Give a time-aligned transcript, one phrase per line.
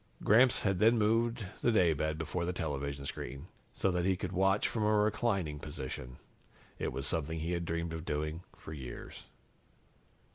[0.23, 4.67] Gramps had then moved the daybed before the television screen, so that he could watch
[4.67, 6.17] from a reclining position.
[6.79, 9.25] It was something he'd dreamed of doing for years.